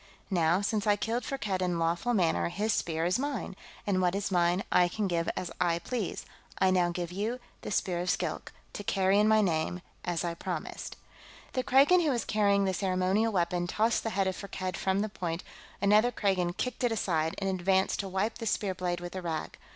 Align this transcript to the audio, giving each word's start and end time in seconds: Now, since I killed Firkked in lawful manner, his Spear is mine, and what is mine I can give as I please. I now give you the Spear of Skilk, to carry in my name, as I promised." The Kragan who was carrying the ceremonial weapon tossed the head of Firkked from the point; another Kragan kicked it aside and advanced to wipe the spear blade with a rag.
Now, 0.31 0.61
since 0.61 0.87
I 0.87 0.95
killed 0.95 1.23
Firkked 1.23 1.61
in 1.61 1.77
lawful 1.77 2.15
manner, 2.15 2.49
his 2.49 2.73
Spear 2.73 3.05
is 3.05 3.19
mine, 3.19 3.55
and 3.85 4.01
what 4.01 4.15
is 4.15 4.31
mine 4.31 4.63
I 4.71 4.87
can 4.87 5.07
give 5.07 5.29
as 5.37 5.51
I 5.61 5.77
please. 5.77 6.25
I 6.57 6.71
now 6.71 6.89
give 6.89 7.11
you 7.11 7.39
the 7.61 7.69
Spear 7.69 7.99
of 7.99 8.09
Skilk, 8.09 8.51
to 8.73 8.83
carry 8.83 9.19
in 9.19 9.27
my 9.27 9.41
name, 9.41 9.83
as 10.03 10.23
I 10.25 10.33
promised." 10.33 10.95
The 11.53 11.61
Kragan 11.63 12.01
who 12.01 12.09
was 12.09 12.25
carrying 12.25 12.65
the 12.65 12.73
ceremonial 12.73 13.31
weapon 13.31 13.67
tossed 13.67 14.01
the 14.01 14.09
head 14.09 14.25
of 14.25 14.35
Firkked 14.35 14.75
from 14.75 15.01
the 15.01 15.07
point; 15.09 15.43
another 15.83 16.11
Kragan 16.11 16.57
kicked 16.57 16.83
it 16.83 16.91
aside 16.91 17.35
and 17.37 17.47
advanced 17.47 17.99
to 17.99 18.09
wipe 18.09 18.39
the 18.39 18.47
spear 18.47 18.73
blade 18.73 19.01
with 19.01 19.15
a 19.15 19.21
rag. 19.21 19.55